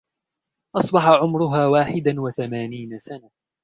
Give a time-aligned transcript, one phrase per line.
[0.75, 3.29] أصبح عمرها واحداً و ثمانين سنة.